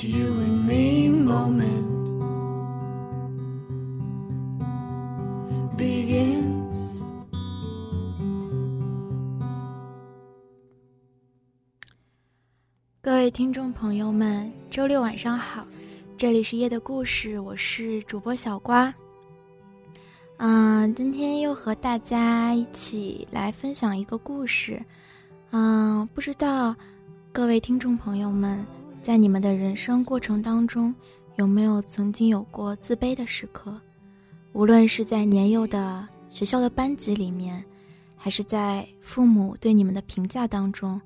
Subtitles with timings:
[0.00, 1.88] You and me moment
[5.76, 7.00] begins
[13.02, 15.66] 各位听众朋友们，周六晚上好，
[16.16, 18.94] 这里是夜的故事，我是主播小瓜。
[20.36, 24.80] 嗯，今天又和大家一起来分享一个故事。
[25.50, 26.72] 嗯，不知道
[27.32, 28.64] 各位听众朋友们，
[29.00, 30.94] 在你们的人生过程当中，
[31.36, 33.80] 有没有曾经有过自卑的时刻？
[34.52, 37.64] 无论是在年幼的学校的班级里面，
[38.16, 41.00] 还是在父母对你们的评价当中。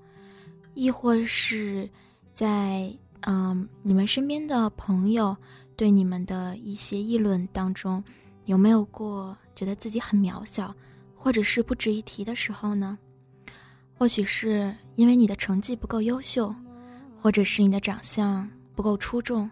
[0.75, 1.89] 亦或是，
[2.33, 5.37] 在嗯你们身边的朋友
[5.77, 8.03] 对你们的一些议论当中，
[8.47, 10.75] 有没有过觉得自己很渺小，
[11.15, 12.99] 或者是不值一提的时候呢？
[13.97, 16.53] 或许是因为你的成绩不够优秀，
[17.23, 19.49] 或者是你的长相不够出众，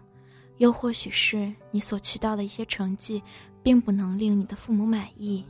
[0.57, 3.23] 又或许是你所取到的一些成绩，
[3.63, 5.45] 并不能令你的父母满意。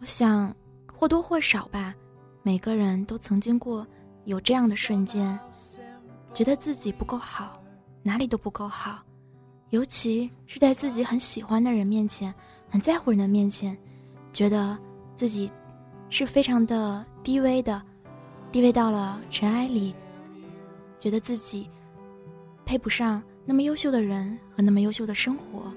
[0.00, 0.54] 我想
[0.90, 1.94] 或多或少吧，
[2.42, 3.86] 每个人都曾经过。
[4.24, 5.38] 有这样的瞬间，
[6.32, 7.62] 觉得自己不够好，
[8.02, 9.02] 哪里都不够好，
[9.68, 12.34] 尤其是在自己很喜欢的人面前、
[12.70, 13.76] 很在乎人的面前，
[14.32, 14.78] 觉得
[15.14, 15.52] 自己
[16.08, 17.82] 是非常的低微的，
[18.50, 19.94] 低微到了尘埃里，
[21.04, 21.68] 觉得自己
[22.64, 25.70] 配不上那么优秀的人和那么优秀的生活。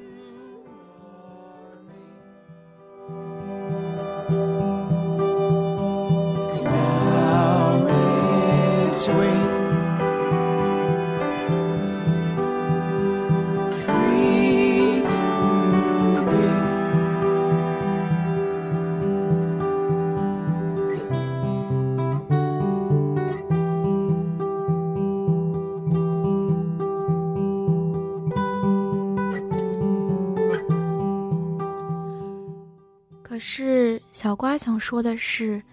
[34.27, 35.63] 小瓜想说的是。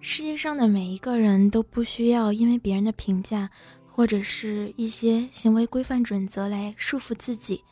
[0.00, 3.48] 世界上的每一个人都不需要因为别人的评价，
[3.86, 7.62] 或者是一些行为规范准则来束缚自己，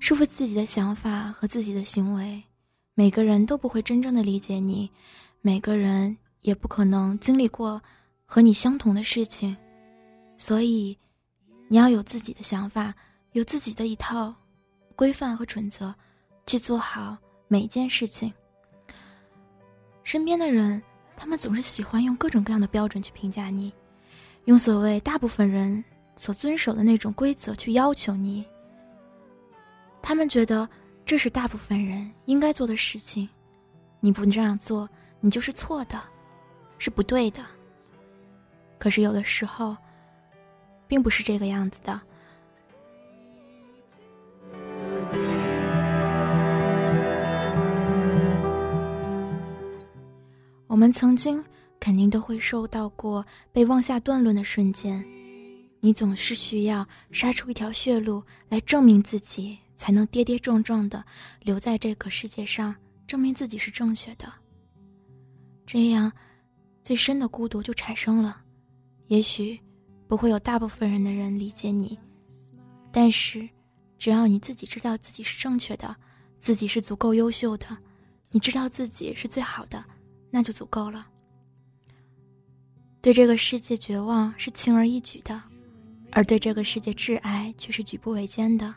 [0.00, 2.42] 束缚自己的想法和自己的行为。
[2.94, 4.90] 每个人都不会真正的理解你，
[5.42, 7.80] 每个人也不可能经历过
[8.26, 9.56] 和你相同的事情，
[10.38, 10.98] 所以
[11.68, 12.92] 你要有自己的想法，
[13.30, 14.34] 有自己的一套
[14.96, 15.94] 规范和准则，
[16.48, 18.32] 去做好每一件事情。
[20.04, 20.82] 身边的人。
[21.16, 23.70] 他们总是喜欢用各种各样的标准去评价你，
[24.46, 25.84] 用所谓大部分人
[26.16, 28.42] 所遵守的那种规则去要求你。
[30.00, 30.66] 他们觉得
[31.04, 33.28] 这是大部分人应该做的事情，
[34.00, 34.88] 你不这样做，
[35.20, 36.02] 你就是错的，
[36.78, 37.44] 是不对的。
[38.78, 39.76] 可是有的时候，
[40.88, 42.00] 并不是这个样子的。
[50.70, 51.44] 我们曾经
[51.80, 55.04] 肯定都会受到过被妄下断论的瞬间，
[55.80, 61.04] 你总是需要杀出一条血路来证明自己，才能跌跌撞撞的
[61.42, 62.72] 留在这个世界上，
[63.04, 64.32] 证明自己是正确的。
[65.66, 66.12] 这样，
[66.84, 68.40] 最深的孤独就产生了。
[69.08, 69.58] 也许
[70.06, 71.98] 不会有大部分人的人理解你，
[72.92, 73.48] 但是
[73.98, 75.96] 只要你自己知道自己是正确的，
[76.36, 77.66] 自己是足够优秀的，
[78.30, 79.84] 你知道自己是最好的。
[80.30, 81.06] 那就足够了。
[83.00, 85.42] 对这个世界绝望是轻而易举的，
[86.12, 88.74] 而对这个世界挚爱却是举步维艰的。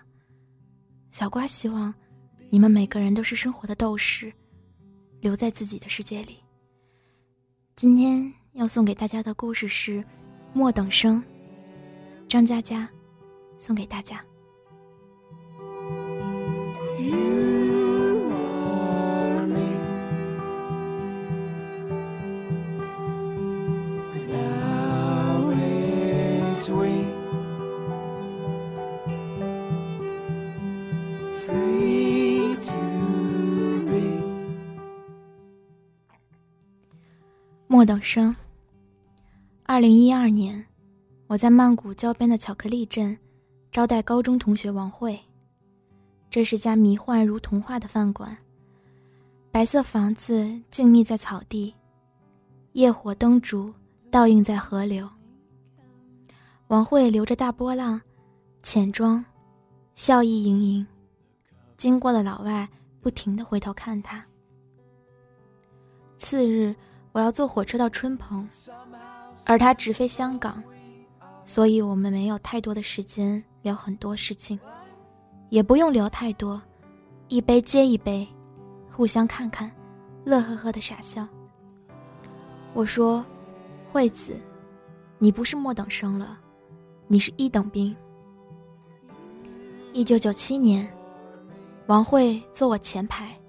[1.12, 1.94] 小瓜希望
[2.50, 4.34] 你们每个人都是生活的斗士，
[5.20, 6.38] 留在自己的世界里。
[7.76, 10.04] 今天要送给大家的故事是：
[10.54, 11.22] 莫等生，
[12.28, 12.90] 张嘉佳，
[13.60, 14.24] 送给大家。
[37.84, 38.34] 莫等生。
[39.66, 40.66] 二零一二年，
[41.28, 43.18] 我在曼谷郊边的巧克力镇
[43.74, 45.20] 招待高中同学王慧。
[46.30, 48.38] 这是家迷幻如童话的饭馆，
[49.52, 51.76] 白色房子静谧在草地，
[52.72, 53.74] 夜火灯烛
[54.10, 55.10] 倒映在河流。
[56.68, 58.00] 王慧留着大波浪，
[58.62, 59.22] 浅妆，
[59.94, 60.88] 笑意盈盈，
[61.76, 62.66] 经过的老外
[63.02, 64.26] 不停的回头看她。
[66.18, 66.74] 次日。
[67.14, 68.46] 我要坐火车到春蓬，
[69.46, 70.62] 而他直飞香港，
[71.46, 74.60] 所以我们没有太多的时间聊很多事情，
[75.50, 76.60] 也不用聊太多，
[77.28, 78.28] 一杯接一杯，
[78.92, 79.72] 互相看看，
[80.26, 81.28] 乐呵呵的傻笑。
[82.74, 83.24] 我说
[83.94, 84.34] ：“惠子，
[85.20, 86.40] 你不是末等生了，
[87.08, 87.96] 你是一等兵。”
[89.94, 90.92] 一九九七年，
[91.86, 93.40] 王慧坐我前排，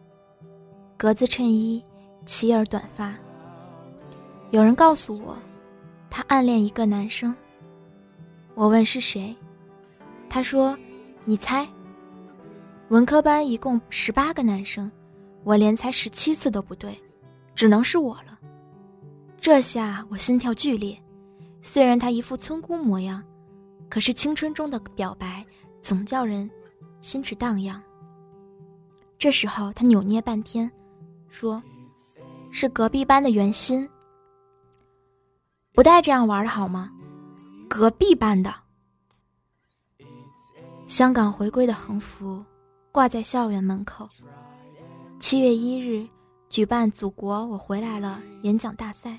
[0.98, 1.82] 格子衬衣，
[2.26, 3.14] 齐耳短发。
[4.54, 5.36] 有人告诉我，
[6.08, 7.34] 他暗恋一个男生。
[8.54, 9.36] 我问是谁，
[10.28, 10.78] 他说
[11.26, 11.66] ：“你猜。”
[12.90, 14.88] 文科班一共十八个男生，
[15.42, 16.96] 我连猜十七次都不对，
[17.56, 18.38] 只能是我了。
[19.40, 20.96] 这下我心跳剧烈。
[21.60, 23.20] 虽然他一副村姑模样，
[23.88, 25.44] 可是青春中的表白
[25.80, 26.48] 总叫人
[27.00, 27.82] 心驰荡漾。
[29.18, 30.70] 这时候他扭捏半天，
[31.28, 31.60] 说
[32.52, 33.84] ：“是隔壁班的袁心。”
[35.74, 36.88] 不带这样玩的好吗？
[37.68, 38.54] 隔壁班的。
[40.86, 42.44] 香港回归的横幅
[42.92, 44.08] 挂在校园门口。
[45.18, 46.06] 七月一日
[46.48, 49.18] 举办“祖国，我回来了”演讲大赛，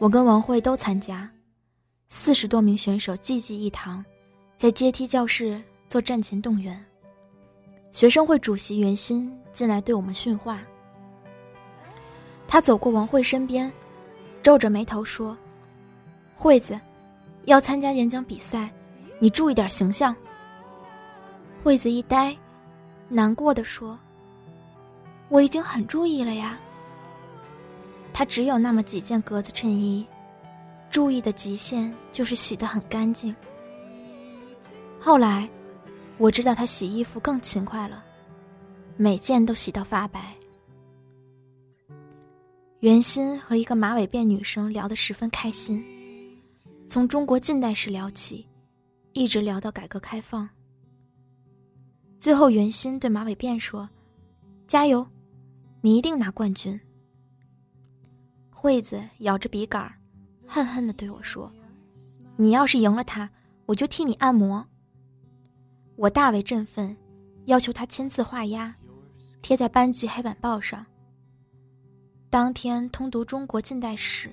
[0.00, 1.30] 我跟王慧都参加。
[2.08, 4.04] 四十多名选手济济一堂，
[4.56, 6.84] 在阶梯教室做战前动员。
[7.92, 10.60] 学生会主席袁心进来对我们训话。
[12.48, 13.72] 他走过王慧身边。
[14.42, 15.36] 皱着眉头说
[16.34, 16.78] ：“惠子，
[17.44, 18.70] 要参加演讲比赛，
[19.18, 20.14] 你注意点形象。”
[21.62, 22.34] 惠子一呆，
[23.08, 23.98] 难过的说
[25.28, 26.58] ：“我已经很注意了呀。”
[28.14, 30.06] 她只有那么几件格子衬衣，
[30.90, 33.34] 注意的极限就是洗得很干净。
[34.98, 35.48] 后来，
[36.16, 38.02] 我知道她洗衣服更勤快了，
[38.96, 40.34] 每件都洗到发白。
[42.80, 45.84] 袁心和一个马尾辫女生聊得十分开心，
[46.86, 48.46] 从中国近代史聊起，
[49.14, 50.48] 一直聊到改革开放。
[52.20, 53.90] 最后，袁心对马尾辫说
[54.68, 55.04] ：“加油，
[55.80, 56.80] 你一定拿冠军。”
[58.48, 59.92] 惠子咬着笔杆，
[60.46, 61.52] 恨恨地对我说
[62.38, 63.28] ：“你要是赢了他，
[63.66, 64.64] 我就替你按摩。”
[65.96, 66.96] 我大为振奋，
[67.46, 68.72] 要求他签字画押，
[69.42, 70.86] 贴在班级黑板报上。
[72.30, 74.30] 当天通读中国近代史，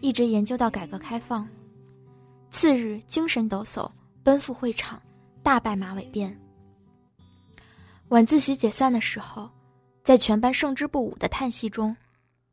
[0.00, 1.46] 一直研究到改革开放。
[2.52, 3.90] 次日精神抖擞，
[4.22, 5.02] 奔赴会场，
[5.42, 6.32] 大拜马尾辫。
[8.10, 9.50] 晚自习解散的时候，
[10.04, 11.96] 在全班胜之不武的叹息中，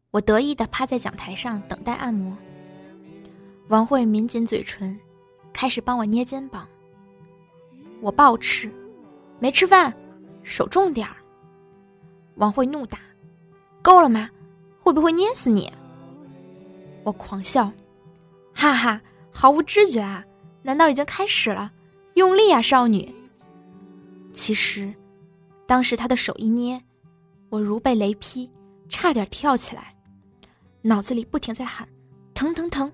[0.09, 2.35] 我得意地趴在讲台上等待按摩。
[3.67, 4.99] 王慧抿紧嘴唇，
[5.53, 6.67] 开始帮我捏肩膀。
[8.01, 8.71] 我暴吃，
[9.37, 9.95] 没吃饭，
[10.41, 11.15] 手重点儿。
[12.37, 12.97] 王慧怒打，
[13.83, 14.27] 够了吗？
[14.87, 15.69] 会不会捏死你？
[17.03, 17.69] 我狂笑，
[18.53, 19.01] 哈哈，
[19.33, 20.23] 毫无知觉啊！
[20.63, 21.69] 难道已经开始了？
[22.13, 23.13] 用力啊，少女！
[24.33, 24.93] 其实，
[25.65, 26.81] 当时他的手一捏，
[27.49, 28.49] 我如被雷劈，
[28.87, 29.93] 差点跳起来，
[30.83, 31.85] 脑子里不停在喊：
[32.33, 32.89] 疼疼疼！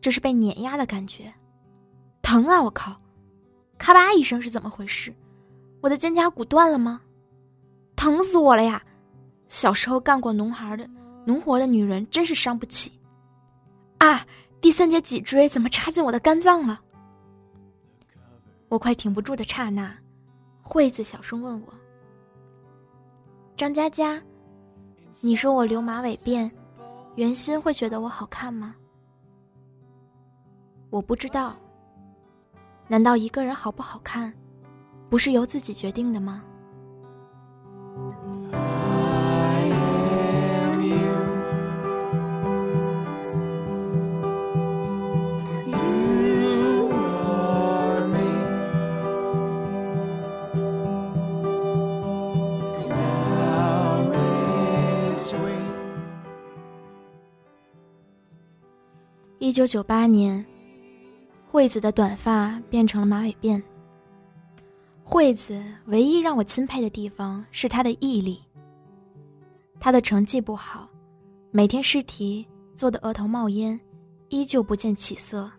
[0.00, 1.34] 这是被碾压的感觉，
[2.22, 2.62] 疼啊！
[2.62, 2.94] 我靠！
[3.78, 5.12] 咔吧一声是怎么回事？
[5.80, 7.00] 我的肩胛骨断了吗？
[7.96, 8.80] 疼死我了呀！
[9.48, 10.88] 小时候干过农活的
[11.24, 12.92] 农活的女人真是伤不起，
[13.98, 14.26] 啊！
[14.60, 16.80] 第三节脊椎怎么插进我的肝脏了？
[18.68, 19.96] 我快挺不住的刹那，
[20.62, 21.74] 惠子小声问我
[23.56, 24.20] ：“张佳佳，
[25.20, 26.50] 你说我留马尾辫，
[27.14, 28.74] 袁心会觉得我好看吗？”
[30.90, 31.56] 我不知道。
[32.88, 34.32] 难道一个人好不好看，
[35.08, 36.42] 不是由自己决定的吗？
[59.48, 60.44] 一九九八年，
[61.50, 63.62] 惠子的短发变成了马尾辫。
[65.02, 68.42] 惠子唯一让我钦佩的地方是她的毅力。
[69.80, 70.86] 她的成绩不好，
[71.50, 73.80] 每天试题做的额头冒烟，
[74.28, 75.50] 依旧不见起色。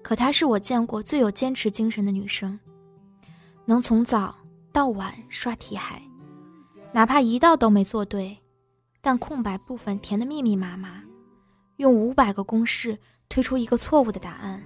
[0.00, 2.56] 可她是我见过最有坚持精神的女生，
[3.64, 4.32] 能从早
[4.72, 6.00] 到晚刷题海，
[6.92, 8.38] 哪怕一道都没做对，
[9.00, 11.02] 但空白部分填的密密麻麻。
[11.78, 14.62] 用五百个公式推出一个错误的答案，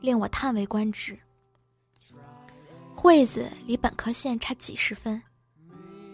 [0.00, 1.18] 令我叹为观止。
[2.94, 5.22] 惠子离本科线差几十分，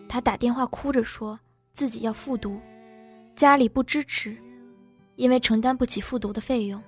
[0.08, 1.38] 她打电话哭着说
[1.72, 2.60] 自己要复读，
[3.34, 4.36] 家里不支持，
[5.16, 6.82] 因为承担不起复读的费用，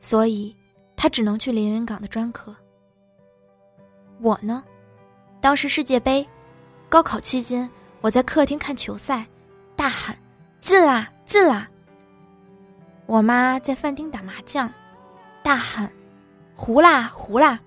[0.00, 0.56] 所以
[0.96, 2.54] 她只能去连云港的专科。
[4.20, 4.64] 我呢，
[5.40, 6.26] 当时世界杯，
[6.88, 7.68] 高考期间，
[8.00, 9.26] 我在客厅看球赛，
[9.76, 10.16] 大喊
[10.62, 11.68] ：“进啦，进啦！”
[13.06, 14.72] 我妈在饭厅打麻将，
[15.42, 15.90] 大喊
[16.54, 17.60] ：“胡啦胡啦！”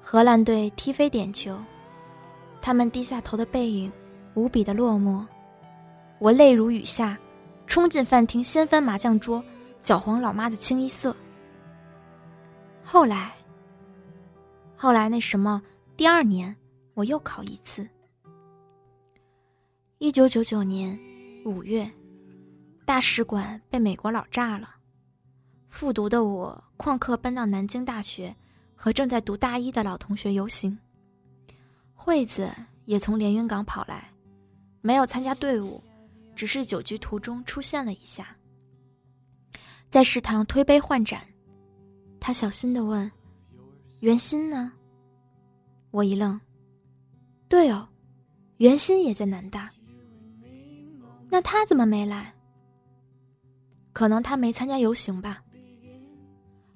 [0.00, 1.58] 荷兰队踢飞点球，
[2.60, 3.90] 他们低下头的背影
[4.34, 5.24] 无比的落寞。
[6.18, 7.18] 我泪如雨下，
[7.66, 9.42] 冲进饭厅掀翻麻将桌，
[9.82, 11.14] 搅黄老妈的清一色。
[12.84, 13.32] 后来，
[14.76, 15.60] 后来那什么，
[15.96, 16.54] 第二年
[16.94, 17.88] 我又考一次。
[19.98, 20.96] 一九九九年
[21.44, 21.90] 五月。
[22.88, 24.76] 大使馆被美国佬炸了，
[25.68, 28.34] 复读的我旷课奔到南京大学，
[28.74, 30.76] 和正在读大一的老同学游行。
[31.92, 32.50] 惠子
[32.86, 34.10] 也从连云港跑来，
[34.80, 35.84] 没有参加队伍，
[36.34, 38.34] 只是酒局途中出现了一下，
[39.90, 41.20] 在食堂推杯换盏。
[42.18, 43.12] 他小心地问
[44.00, 44.72] ：“袁心呢？”
[45.92, 46.40] 我一愣
[47.50, 47.86] ：“对哦，
[48.56, 49.70] 袁心也在南大，
[51.28, 52.32] 那他怎么没来？”
[53.98, 55.42] 可能他没参加游行吧。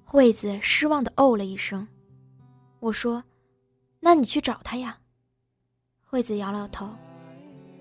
[0.03, 1.87] 惠子失望的哦了一声。
[2.81, 3.23] 我说
[4.01, 4.97] ：“那你去找他呀。”
[6.03, 6.93] 惠子摇摇头：“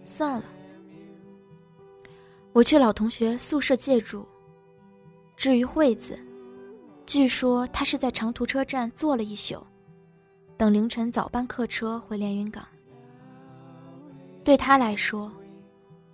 [0.06, 0.44] 算了。”
[2.54, 4.25] 我去老同学宿舍借住。
[5.37, 6.16] 至于惠子，
[7.04, 9.61] 据说她是在长途车站坐了一宿，
[10.56, 12.64] 等凌晨早班客车回连云港。
[14.44, 15.32] 对他来说，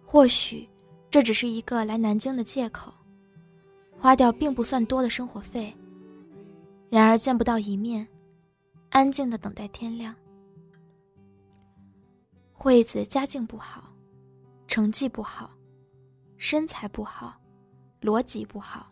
[0.02, 0.66] 或许
[1.11, 2.90] 这只是一个来南京的借口。
[4.00, 5.75] 花掉并不算多的生活费，
[6.88, 8.07] 然而见不到一面，
[8.90, 10.14] 安静的等待天亮。
[12.52, 13.93] 惠子家境不好，
[14.69, 15.50] 成绩不好，
[16.37, 17.40] 身材不好，
[18.00, 18.90] 逻辑不好，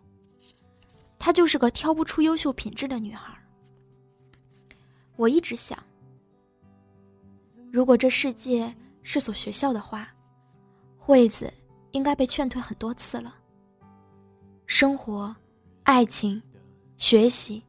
[1.18, 3.32] 她就是个挑不出优秀品质的女孩。
[5.14, 5.78] 我一直想，
[7.72, 10.08] 如果这世界是所学校的话，
[10.98, 11.52] 惠子
[11.92, 13.34] 应该被劝退很多次了。
[14.66, 15.34] 生活、
[15.84, 16.42] 爱情、
[16.96, 17.62] 学习，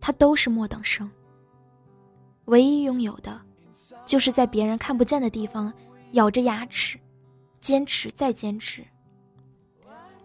[0.00, 1.10] 他都是末等生。
[2.44, 3.40] 唯一拥有的，
[4.06, 5.72] 就是在别人看不见的地方
[6.12, 6.98] 咬着牙齿，
[7.60, 8.84] 坚持再坚持，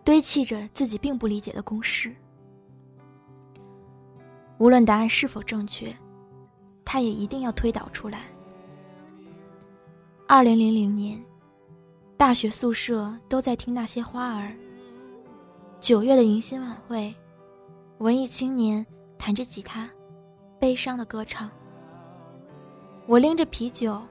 [0.03, 2.15] 堆砌着自己并不理解的公式。
[4.60, 5.93] 无论答案是否正确，
[6.86, 8.27] 他也一定要推导出来。
[10.27, 11.22] 二零零零年，
[12.15, 14.55] 大学宿舍都在听那些花儿。
[15.84, 17.13] 九月的迎新晚会，
[17.98, 18.86] 文艺青年
[19.18, 19.90] 弹着吉他，
[20.58, 21.52] 悲伤的歌唱。
[23.06, 24.02] 我拎着啤酒，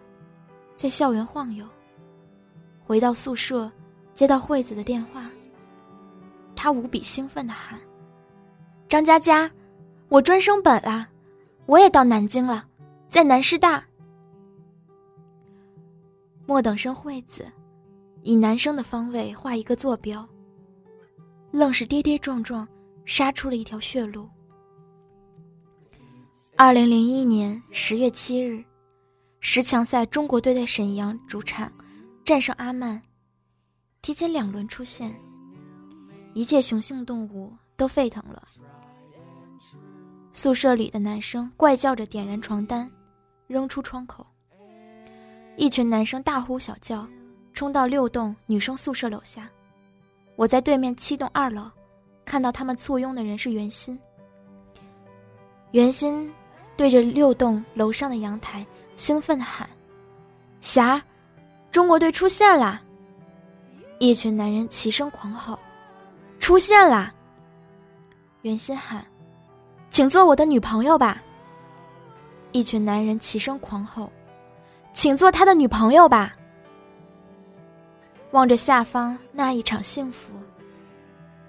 [0.76, 1.66] 在校园晃悠。
[2.84, 3.72] 回到宿舍，
[4.12, 5.30] 接到惠子的电话。
[6.54, 7.80] 他无比兴奋的喊
[8.86, 9.50] ：“张佳佳，
[10.10, 11.08] 我专升本啦！
[11.64, 12.66] 我也到南京了，
[13.08, 13.82] 在南师大。”
[16.44, 17.50] 末等生惠子，
[18.20, 20.28] 以男生的方位画一个坐标。
[21.52, 22.66] 愣是跌跌撞撞，
[23.04, 24.26] 杀出了一条血路。
[26.56, 28.64] 二零零一年十月七日，
[29.40, 31.70] 十强赛中国队在沈阳主场
[32.24, 33.00] 战胜阿曼，
[34.00, 35.14] 提前两轮出线，
[36.32, 38.42] 一切雄性动物都沸腾了。
[40.32, 42.90] 宿舍里的男生怪叫着点燃床单，
[43.46, 44.26] 扔出窗口。
[45.58, 47.06] 一群男生大呼小叫，
[47.52, 49.50] 冲到六栋女生宿舍楼下。
[50.36, 51.70] 我在对面七栋二楼，
[52.24, 53.98] 看到他们簇拥的人是袁心。
[55.72, 56.32] 袁心
[56.76, 59.68] 对着六栋楼上的阳台兴奋地喊
[60.60, 61.02] ：“霞，
[61.70, 62.80] 中国队出现啦！”
[63.98, 65.58] 一群男人齐声狂吼
[66.40, 67.12] ：“出现啦！”
[68.42, 69.04] 袁心喊
[69.90, 71.22] ：“请做我的女朋友吧！”
[72.52, 74.10] 一群男人齐声狂吼
[74.92, 76.34] ：“请做他的女朋友吧！”
[78.32, 80.32] 望着下方那一场幸福，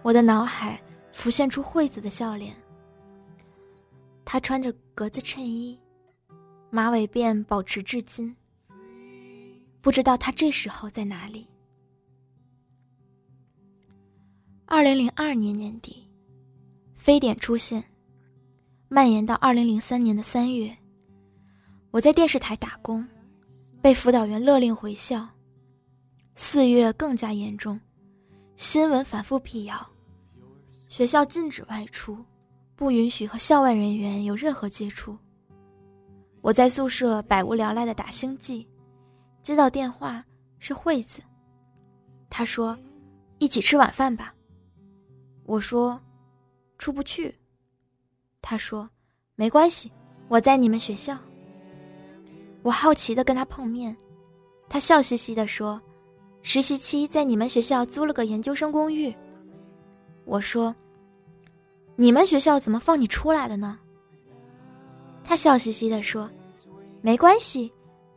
[0.02, 0.80] 我的脑海
[1.14, 2.54] 浮现出惠子的笑脸。
[4.26, 5.80] 她穿着格子衬衣，
[6.70, 8.36] 马尾辫保持至今。
[9.80, 11.48] 不知道她这时候在哪里。
[14.66, 16.06] 二零零二年年底，
[16.96, 17.82] 非典出现，
[18.90, 20.76] 蔓延到二零零三年的三月。
[21.92, 23.08] 我在电视台打工，
[23.82, 25.26] 被辅导员勒令回校。
[26.36, 27.80] 四月更加严重，
[28.56, 29.88] 新闻反复辟谣，
[30.90, 32.18] 学校禁止外出，
[32.76, 35.16] 不允许和校外人员有任何接触。
[36.42, 38.68] 我在宿舍百无聊赖的打星际，
[39.44, 40.26] 接到电话
[40.58, 41.22] 是惠子，
[42.32, 42.76] 她说
[43.38, 44.34] ：“一起吃晚饭吧。”
[45.46, 46.02] 我说
[46.80, 47.34] ：“出不去。”
[48.42, 48.90] 他说
[49.36, 49.92] ：“没关系，
[50.30, 51.16] 我在你们学校。”
[52.64, 53.96] 我好奇的跟他碰面，
[54.68, 55.80] 他笑嘻嘻的说。
[56.44, 59.14] 实习期在你们学校租了个研究生公寓。
[60.26, 60.76] 我说
[61.96, 63.80] ：“你们学校怎么放你出来的呢？”
[65.24, 66.30] 他笑嘻嘻的说
[67.02, 67.72] ：“没关系，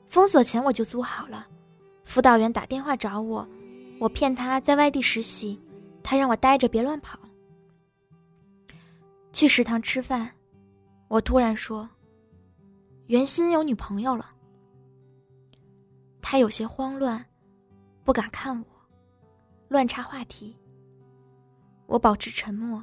[0.09, 1.47] 封锁前我就租好了。
[2.05, 3.47] 辅导员打电话找我，
[4.01, 5.59] 我骗他在外地实习，
[6.03, 7.19] 他让我待着别乱跑。”
[9.33, 10.31] 去食堂吃饭，
[11.07, 11.89] 我突然说
[13.07, 14.31] ：“袁鑫有女朋友了。”
[16.21, 17.25] 他有些慌乱。
[18.07, 18.67] 不敢看我，
[19.67, 20.57] 乱插话题。
[21.87, 22.81] 我保持沉默，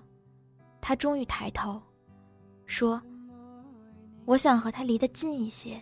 [0.82, 1.82] 他终于抬头，
[2.66, 3.02] 说
[4.28, 5.82] ：“我想和他离得近一些，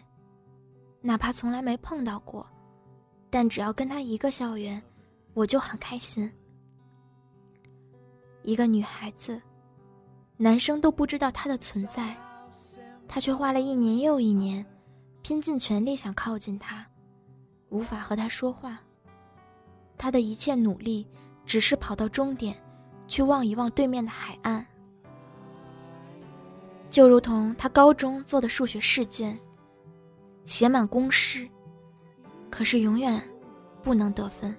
[1.01, 2.47] 哪怕从来没碰到过，
[3.31, 4.79] 但只要跟他一个校园，
[5.33, 6.31] 我就很开心。”
[8.43, 9.41] 一个女孩子，
[10.37, 12.15] 男生都不知道她的存在，
[13.07, 14.63] 他却花了一年又一年，
[15.23, 16.85] 拼尽全力想靠近她，
[17.69, 18.79] 无法和她说话。
[20.01, 21.05] 他的一切努力，
[21.45, 22.59] 只是跑到终点，
[23.07, 24.65] 去望一望对面的海岸。
[26.89, 29.39] 就如同他高中做的数学试卷，
[30.43, 31.47] 写满公式，
[32.49, 33.21] 可是永远
[33.83, 34.55] 不能得分。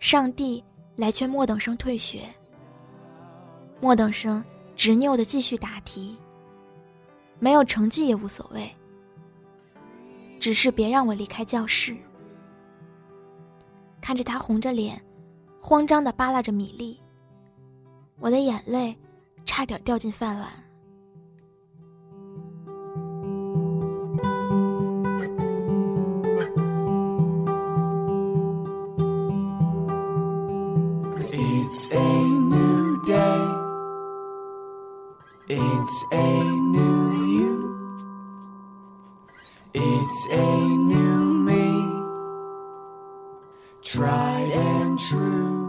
[0.00, 0.64] 上帝
[0.96, 2.26] 来劝莫等生退学，
[3.78, 4.42] 莫等生
[4.74, 6.16] 执拗的继续答题。
[7.38, 8.74] 没有成绩也无所谓，
[10.40, 11.94] 只是别让我离开教室。
[14.02, 15.00] 看着他红着脸，
[15.60, 17.00] 慌张的扒拉着米粒，
[18.18, 18.94] 我的眼泪
[19.44, 20.48] 差点掉进饭碗。
[43.94, 45.68] Try and true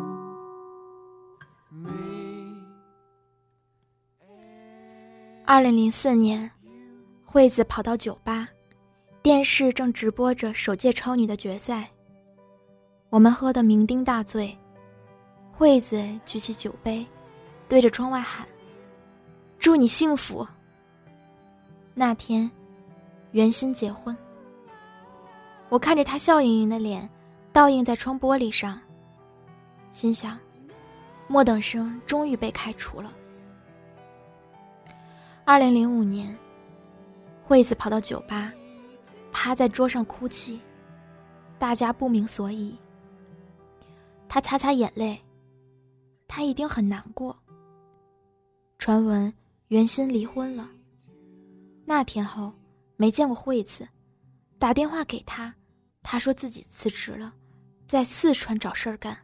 [1.70, 2.64] me
[5.46, 6.50] 二零零四年，
[7.26, 8.48] 惠子跑到酒吧，
[9.22, 11.86] 电视正直播着首届超女的决赛。
[13.10, 14.58] 我们喝得酩酊大醉，
[15.52, 17.06] 惠子举起酒杯，
[17.68, 18.48] 对着窗外喊
[19.60, 20.48] ：“祝你幸福。”
[21.94, 22.50] 那天，
[23.32, 24.16] 袁心结婚。
[25.68, 27.10] 我看着他笑盈盈的脸，
[27.54, 28.82] 倒映在窗玻璃上，
[29.92, 30.40] 心想：
[31.28, 33.14] 莫等生终于被开除了。
[35.46, 36.36] 二零零五年，
[37.44, 38.52] 惠子跑到酒吧，
[39.32, 40.60] 趴在桌上哭泣，
[41.60, 42.76] 大家不明所以。
[44.28, 45.22] 他擦擦眼泪，
[46.28, 47.38] 他一定很难过。
[48.80, 49.32] 传闻
[49.68, 50.68] 袁心离婚了，
[51.86, 52.52] 那天后
[52.98, 53.88] 没见过惠子，
[54.58, 55.54] 打电话给他，
[56.02, 57.32] 他说自己辞职了，
[57.94, 59.16] 在四川找事儿干。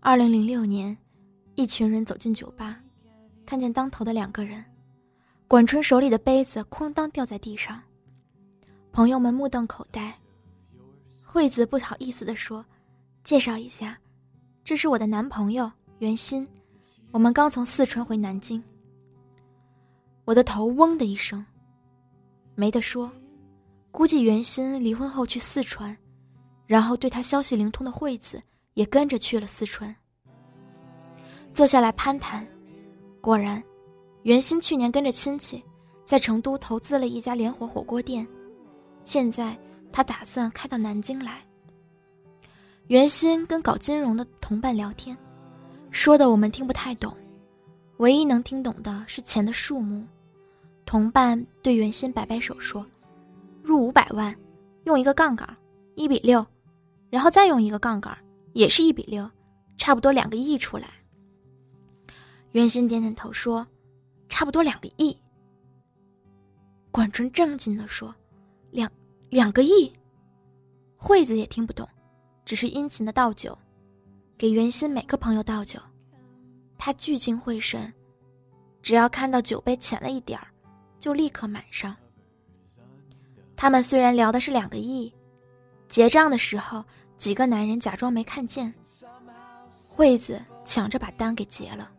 [0.00, 0.96] 二零零六年，
[1.54, 2.80] 一群人走进酒吧，
[3.44, 4.64] 看见当头的两个人。
[5.46, 7.78] 管春手里的杯子哐当掉在地上，
[8.90, 10.18] 朋友们目瞪口呆。
[11.26, 12.64] 惠子不好意思地说
[13.22, 13.98] ：“介绍一下，
[14.64, 16.48] 这是我的男朋友袁鑫，
[17.10, 18.64] 我们刚从四川回南京。”
[20.24, 21.44] 我的头嗡的一声，
[22.54, 23.12] 没得说，
[23.90, 25.94] 估计袁鑫离婚后去四川，
[26.66, 28.42] 然后对他消息灵通的惠子
[28.74, 29.94] 也跟着去了四川。
[31.52, 32.46] 坐下来攀谈，
[33.20, 33.62] 果然。
[34.22, 35.62] 袁鑫去年跟着亲戚，
[36.04, 38.26] 在成都投资了一家连锁火锅店，
[39.04, 39.56] 现在
[39.92, 41.40] 他打算开到南京来。
[42.88, 45.16] 袁鑫跟搞金融的同伴聊天，
[45.92, 47.16] 说的我们听不太懂，
[47.98, 50.04] 唯一能听懂的是钱的数目。
[50.84, 52.84] 同伴对袁鑫摆摆手说
[53.62, 54.34] ：“入五百万，
[54.86, 55.56] 用一个杠杆，
[55.94, 56.44] 一比六，
[57.16, 58.14] 然后再用一个杠杆，
[58.52, 59.26] 也是一比六，
[59.78, 60.86] 差不多两个亿出来。
[62.52, 63.66] 袁心点点头说
[64.28, 65.18] ：“差不多两个亿。”
[66.92, 68.14] 管春正经的说
[68.70, 68.92] ：“两
[69.30, 69.90] 两个亿。”
[70.94, 71.88] 惠子也听不懂，
[72.44, 73.56] 只是殷勤的倒酒，
[74.36, 75.80] 给袁心每个朋友倒酒。
[76.76, 77.90] 他聚精会神，
[78.82, 80.48] 只要看到酒杯浅了一点儿，
[81.00, 81.96] 就立刻满上。
[83.56, 85.10] 他们虽然聊的是两个亿，
[85.88, 86.84] 结账的时候，
[87.16, 88.72] 几个男人假装没看见。
[89.88, 91.90] 惠子抢着把单给结了。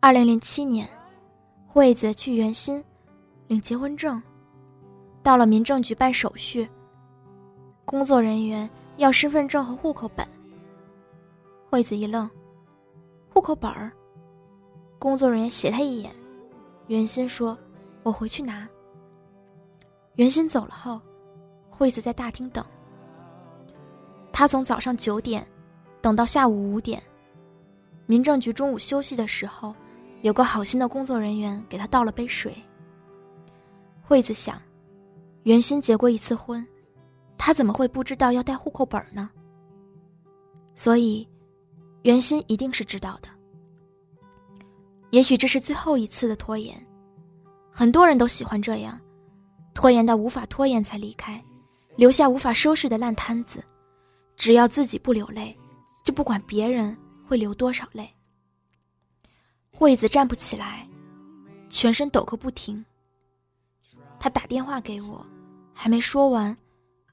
[0.00, 0.88] 二零零七年，
[1.66, 2.84] 惠子去圆心
[3.46, 4.20] 领结婚证，
[5.22, 6.68] 到了民政局办手续。
[7.84, 10.26] 工作人员要身份证和户口本。
[11.70, 12.28] 惠子一愣，
[13.28, 13.92] 户口本儿。
[14.98, 16.12] 工作人员斜他一眼，
[16.88, 17.56] 圆心说
[18.02, 18.68] ：“我回去拿。”
[20.16, 21.00] 圆心走了后，
[21.70, 22.64] 惠子在大厅等。
[24.38, 25.48] 他从早上九点
[26.02, 27.02] 等到下午五点。
[28.04, 29.74] 民政局中午休息的时候，
[30.20, 32.54] 有个好心的工作人员给他倒了杯水。
[34.02, 34.60] 惠子想，
[35.44, 36.62] 袁心结过一次婚，
[37.38, 39.30] 他怎么会不知道要带户口本呢？
[40.74, 41.26] 所以，
[42.02, 43.28] 袁心一定是知道的。
[45.12, 46.78] 也许这是最后一次的拖延，
[47.72, 49.00] 很多人都喜欢这样。
[49.72, 51.42] 拖延到无法拖延才离开，
[51.96, 53.64] 留下无法收拾的烂摊子。
[54.36, 55.56] 只要自己不流泪，
[56.04, 56.96] 就不管别人
[57.26, 58.08] 会流多少泪。
[59.72, 60.86] 惠子站不起来，
[61.68, 62.84] 全身抖个不停。
[64.18, 65.24] 他打电话给我，
[65.74, 66.56] 还没说完，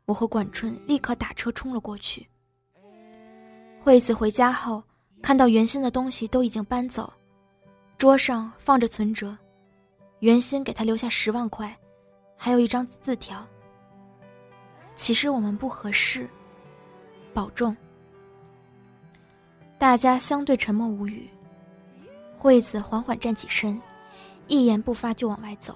[0.05, 2.27] 我和管春立刻打车冲了过去。
[3.81, 4.81] 惠子回家后，
[5.21, 7.11] 看到原先的东西都已经搬走，
[7.97, 9.37] 桌上放着存折，
[10.19, 11.75] 原先给他留下十万块。
[12.35, 13.45] 还有一张字条。
[14.95, 16.29] 其实我们不合适，
[17.33, 17.75] 保重。
[19.77, 21.27] 大家相对沉默无语。
[22.37, 23.81] 惠子缓缓站起身，
[24.47, 25.75] 一言不发就往外走。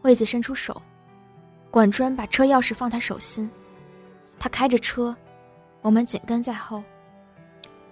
[0.00, 0.80] 惠子伸出手，
[1.70, 3.50] 管春把车钥匙放他手心，
[4.38, 5.14] 他开着车，
[5.82, 6.82] 我们紧跟在后，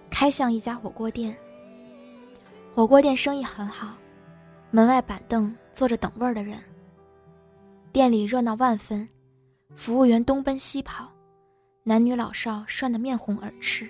[0.09, 1.37] 开向一家火锅店。
[2.73, 3.97] 火锅店生意很好，
[4.71, 6.57] 门外板凳坐着等位儿的人。
[7.91, 9.07] 店里热闹万分，
[9.75, 11.11] 服务员东奔西跑，
[11.87, 13.89] 男女老少涮得面红耳赤。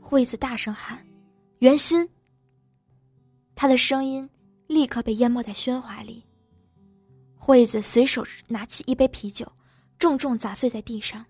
[0.00, 1.06] 惠子大声喊
[1.60, 2.08] ：“袁心！”
[3.54, 4.26] 他的声音
[4.66, 6.24] 立刻被淹没在喧哗里。
[7.36, 9.46] 惠子随手拿起一杯啤酒，
[9.98, 11.22] 重重砸碎在地上，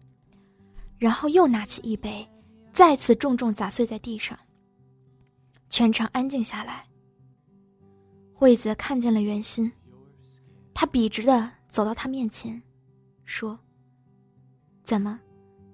[0.98, 2.24] 然后又拿起一杯，
[2.72, 4.38] 再次重重砸碎在地上。
[5.68, 6.86] 全场安静下来。
[8.32, 9.72] 惠子看见了袁心，
[10.72, 11.50] 他笔直的。
[11.68, 12.62] 走到他面前，
[13.24, 13.58] 说
[14.84, 15.18] ：“怎么，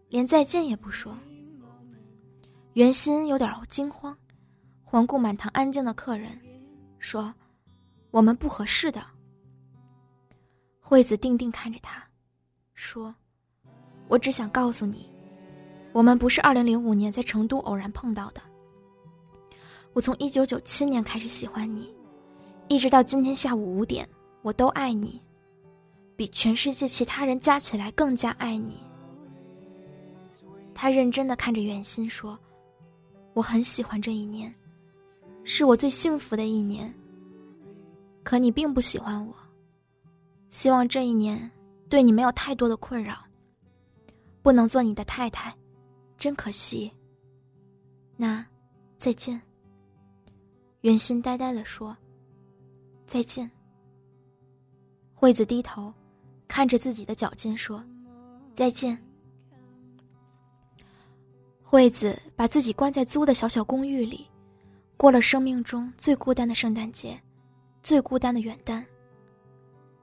[0.09, 1.17] 连再见也不说？”
[2.75, 4.17] 袁心有点惊慌，
[4.85, 6.39] 环顾满堂安静的客人，
[6.99, 7.35] 说
[8.11, 9.05] ：“我们不合适的。”
[10.81, 12.03] 惠子定定看着他，
[12.75, 13.15] 说
[14.09, 15.11] ：“我只想告诉你，
[15.93, 18.41] 我们不是二零零五年在成都偶然碰到的。
[19.93, 21.95] 我从一九九七年开始喜欢你，
[22.69, 24.09] 一直到今天下午五点，
[24.43, 25.21] 我都爱你。”
[26.17, 28.88] 比全世界其他人加起来更加爱你。
[30.81, 32.39] 他认真的看着袁心说
[33.35, 34.55] ：“我很喜欢这一年，
[35.43, 36.95] 是我最幸福的一年。
[38.23, 39.35] 可你并不喜欢我，
[40.51, 41.51] 希望这一年
[41.89, 43.25] 对你没有太多的困扰。
[44.41, 45.53] 不能做你的太太，
[46.17, 46.89] 真可惜。
[48.17, 48.47] 那，
[48.97, 49.43] 再见。”
[50.83, 51.97] 袁心呆呆的说
[53.05, 53.51] ：“再见。”
[55.13, 55.93] 惠子低头。
[56.47, 57.85] 看着自己的脚尖说
[58.55, 58.97] ：“再见。”
[61.71, 64.27] 惠子把自己关在租的小小公寓里，
[64.97, 67.21] 过了生命中最孤单的圣诞节，
[67.83, 68.83] 最孤单的元旦。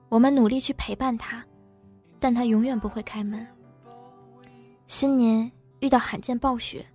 [0.08, 1.44] 我们努力去陪伴他，
[2.20, 3.44] 但他永远不会开门。
[4.86, 6.86] 新年遇到罕见暴雪，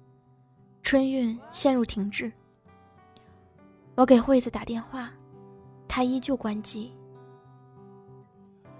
[0.84, 2.30] 春运陷入停滞。
[3.96, 5.10] 我给惠子打电话，
[5.88, 6.92] 他依旧关机。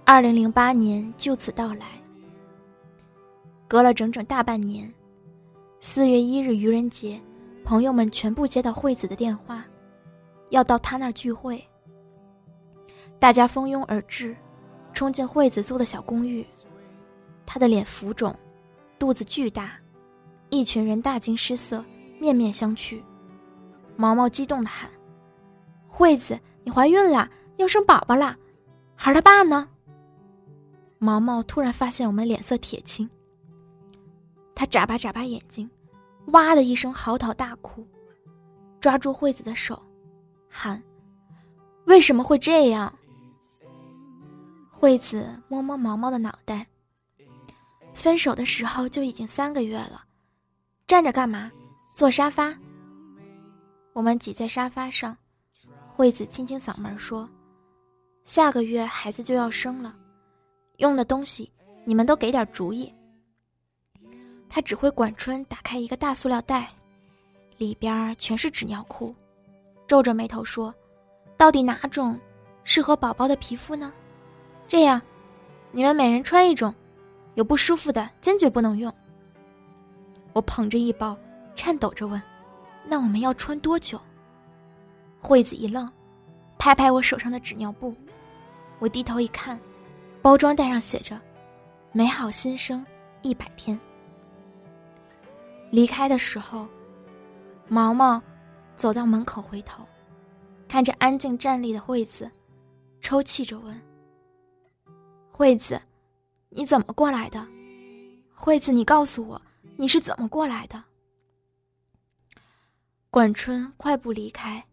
[0.05, 2.01] 二零零八年就此到来，
[3.67, 4.89] 隔了整整大半年，
[5.83, 7.19] 四月一日愚人节，
[7.65, 9.65] 朋友们全部接到惠子的电话，
[10.51, 11.67] 要到他那儿聚会。
[13.19, 14.37] 大家蜂拥而至，
[14.93, 16.47] 冲进惠子租的小公寓。
[17.47, 18.39] 她的脸浮肿，
[18.99, 19.73] 肚子巨大，
[20.51, 21.83] 一群人大惊失色，
[22.19, 23.01] 面面相觑。
[23.97, 24.91] 毛毛激动的喊
[25.89, 28.37] ：“惠子，你怀孕了，要生宝宝了，
[28.95, 29.67] 孩儿他爸呢？”
[31.01, 33.09] 毛毛突然发现我们脸色铁青。
[34.61, 35.71] 他眨巴眨巴眼睛，
[36.33, 37.83] 哇的一声嚎啕大哭，
[38.79, 39.83] 抓住惠子的手，
[40.51, 40.83] 喊
[41.89, 42.93] ：“为什么会这样？”
[44.69, 46.67] 惠子摸摸毛毛的脑袋。
[47.95, 50.05] 分手的时候就已经三个月了，
[50.87, 51.51] 站着干嘛？
[51.95, 52.55] 坐沙发。
[53.95, 55.17] 我们挤在沙发上，
[55.97, 57.27] 惠子清清嗓门说
[58.25, 59.97] ：“下个月孩子就要生了，
[60.77, 61.51] 用的东西
[61.87, 62.93] 你们都给点主意。”
[64.51, 66.69] 他指挥管春打开一个大塑料袋，
[67.57, 69.15] 里边全是纸尿裤，
[69.87, 70.75] 皱着眉头说
[71.39, 72.19] ：“到底哪种
[72.65, 73.93] 适合宝宝的皮肤呢？
[74.67, 75.01] 这样，
[75.71, 76.75] 你们每人穿一种。”
[77.37, 78.93] 有不舒服的，坚决不能用。
[80.33, 81.17] 我捧着一包，
[81.55, 82.21] 颤抖着问
[82.85, 83.99] ：“那我们要穿多久？”
[85.23, 85.91] 惠子一愣，
[86.59, 87.95] 拍拍我手上的纸尿布。
[88.81, 89.59] 我低头一看，
[90.21, 91.19] 包装袋上写着
[91.93, 92.85] ：“美好新生
[93.23, 93.79] 一百天。”
[95.71, 96.67] 离开的时候，
[97.69, 98.21] 毛毛
[98.77, 99.87] 走到门口，回头
[100.69, 102.31] 看着安静站立的惠子，
[103.01, 103.81] 抽泣着问
[105.31, 105.81] ：“惠子。”
[106.53, 107.47] 你怎么过来的，
[108.35, 108.73] 惠子？
[108.73, 109.41] 你告诉我，
[109.77, 110.83] 你是怎么过来的？
[113.09, 114.67] 管春快步离开，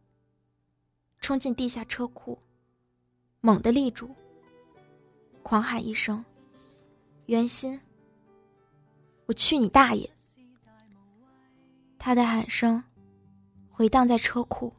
[1.22, 2.40] 冲进地下车库，
[3.42, 4.10] 猛地立住，
[5.44, 6.26] 狂喊一声
[7.28, 7.80] ：“袁心！”
[9.28, 10.10] 我去你大爷！
[12.08, 12.82] 他的喊声
[13.68, 14.72] 回荡在车库，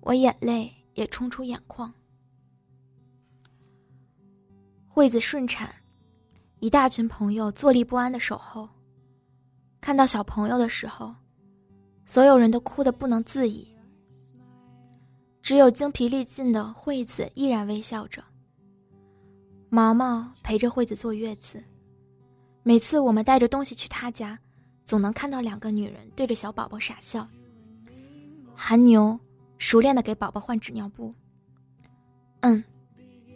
[0.00, 1.92] 我眼泪也冲出眼眶。
[4.88, 5.70] 惠子顺产。
[6.60, 8.66] 一大群朋友坐立不安的守候。
[9.82, 11.14] 看到小朋友的时候，
[12.06, 13.76] 所有人都哭得不能自已。
[15.42, 18.24] 只有精疲力尽的惠子依然微笑着。
[19.68, 21.62] 毛毛陪着惠子坐月子，
[22.62, 24.38] 每次我们带着东西去他家，
[24.90, 27.28] 总能看到两个女人对着小宝宝傻笑。
[28.56, 29.16] 韩牛
[29.56, 31.14] 熟练的给宝宝换纸尿布。
[32.40, 32.64] 嗯，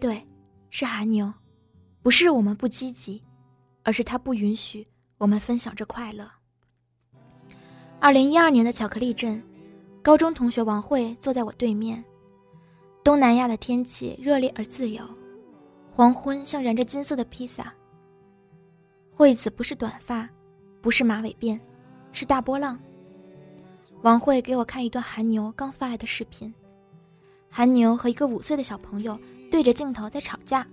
[0.00, 0.26] 对，
[0.70, 1.32] 是韩牛。
[2.02, 3.22] 不是我们不积极，
[3.84, 4.84] 而是他不允许
[5.16, 6.28] 我们分享这快乐。
[8.00, 9.40] 二零一二年的巧克力镇，
[10.02, 12.04] 高中同学王慧坐在我对面。
[13.04, 15.08] 东南亚的天气热烈而自由，
[15.92, 17.72] 黄昏像燃着金色的披萨。
[19.12, 20.28] 惠子不是短发，
[20.84, 21.58] 不是马尾辫，
[22.12, 22.78] 是大波浪。
[24.02, 26.52] 王慧给我看一段韩牛刚发来的视频，
[27.48, 29.18] 韩牛和一个五岁的小朋友
[29.50, 30.66] 对着镜头在吵架。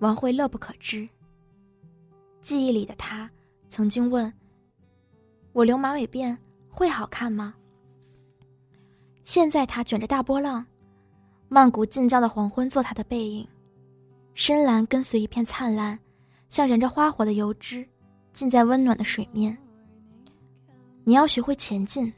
[0.00, 1.08] 王慧乐不可支。
[2.42, 3.30] 记忆里的他
[3.70, 4.30] 曾经问
[5.54, 6.36] ：“我留马尾辫
[6.68, 7.54] 会好看吗？”
[9.24, 10.62] 现在他卷着大波浪，
[11.48, 13.48] 曼谷近郊的黄昏做他的背影，
[14.34, 15.98] 深蓝跟随一片灿烂，
[16.50, 17.88] 像燃着花火的油脂，
[18.32, 19.56] 浸在温暖的水面。
[21.04, 22.12] 你要学会前进，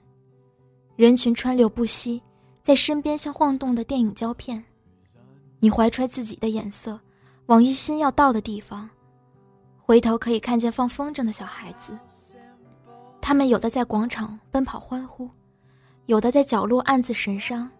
[0.96, 2.22] 人群川流不息，
[2.62, 4.62] 在身边像晃动的电影胶片。
[5.60, 7.00] 你怀揣自己的颜色。
[7.46, 8.88] 往一心要到的地方，
[9.82, 11.92] 回头可以看见放风筝的小孩子。
[13.20, 15.28] 他们有的在广场奔跑欢呼，
[16.06, 17.70] 有的在角落暗自神伤。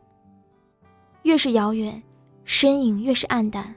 [1.23, 2.03] 越是遥远，
[2.45, 3.75] 身影越是暗淡。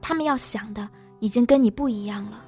[0.00, 2.42] 他们要想的已经跟你不一样了。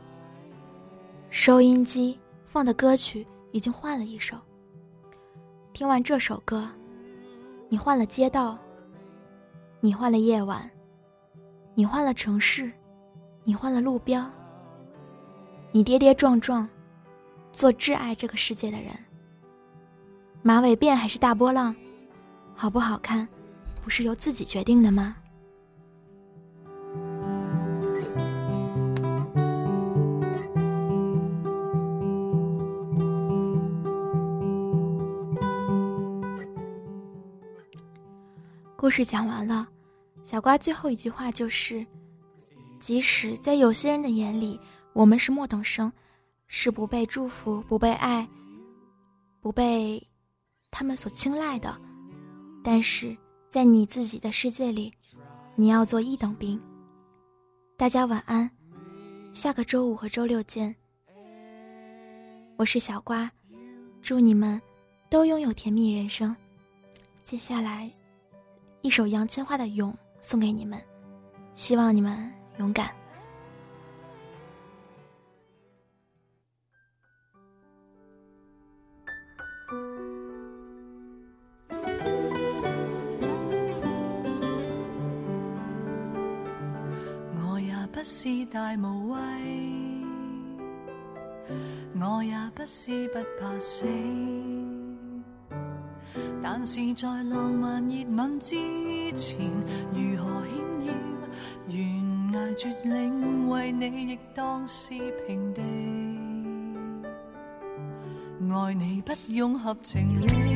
[1.31, 4.37] 收音机放的歌曲已经换了一首。
[5.73, 6.69] 听完这首歌，
[7.69, 8.59] 你换了街道，
[9.81, 10.69] 你换了夜晚。
[11.75, 12.73] 你换了城市，
[13.45, 14.25] 你换了路标。
[15.73, 16.67] 你跌跌撞撞，
[17.53, 18.97] 做挚爱这个世界的人。
[20.41, 21.77] 马尾辫还是大波浪，
[22.55, 23.29] 好不好看，
[23.83, 25.17] 不是由自己决定的吗？
[38.87, 39.67] 故事讲完了。
[40.23, 41.85] 小瓜最后一句话就是：
[42.79, 44.61] 即使在有些人的眼里，
[44.93, 45.93] 我们是末等生，
[46.47, 48.25] 是不被祝福、不被爱、
[49.41, 50.01] 不被
[50.71, 51.77] 他们所青睐的，
[52.63, 53.17] 但是
[53.51, 54.95] 在你自己的世界里，
[55.57, 56.57] 你要做一等兵。
[57.77, 58.49] 大家晚安，
[59.33, 60.73] 下个周五和周六见。
[62.57, 63.29] 我是小瓜，
[64.01, 64.63] 祝你们
[65.11, 66.37] 都拥有甜蜜人生。
[67.25, 67.91] 接下来，
[68.87, 69.91] 一首杨千嬅的《勇》。
[70.21, 70.81] 送给你们，
[71.55, 72.95] 希望你们勇敢。
[87.35, 89.19] 我也不是大无畏，
[92.01, 93.85] 我也不是不怕死，
[96.43, 98.55] 但是在浪漫热吻之
[99.13, 99.39] 前，
[99.93, 100.55] 如何险
[100.87, 100.93] 要
[101.69, 104.95] 悬崖绝岭，为你亦当是
[105.27, 105.63] 平地。
[108.49, 110.56] 爱你不用合情理。